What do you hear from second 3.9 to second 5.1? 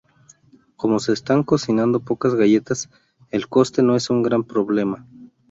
es un gran problema.